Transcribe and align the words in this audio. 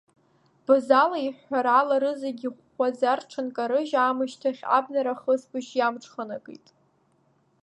Базала 0.65 1.19
иҳәҳәарала 1.21 1.95
рыззегьы 2.01 2.49
ихәхәаӡа 2.51 3.11
рҽынкарыжь 3.19 3.93
аамышьҭахь 4.03 4.61
абнара 4.77 5.13
ахысбыжь 5.15 5.71
иамҽханакит. 5.75 6.67